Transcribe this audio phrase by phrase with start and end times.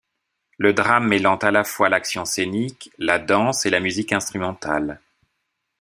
[0.57, 4.99] Le drame mêlant à la fois l’action scénique, la danse et la musique instrumentale.